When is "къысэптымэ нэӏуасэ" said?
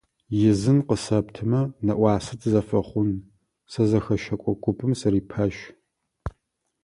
0.87-2.33